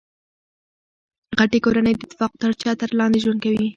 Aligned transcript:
غټۍ 1.39 1.59
کورنۍ 1.65 1.93
د 1.95 2.01
اتفاق 2.05 2.31
تر 2.41 2.49
چتر 2.61 2.89
لاندي 2.99 3.19
ژوند 3.23 3.39
کیي. 3.45 3.67